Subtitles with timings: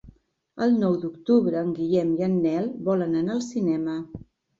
[0.65, 3.99] El nou d'octubre en Guillem i en Nel volen anar al cinema.